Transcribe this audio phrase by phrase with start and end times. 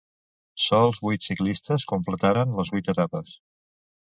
[0.67, 3.37] Sols vuit ciclistes completaren les vuit etapes.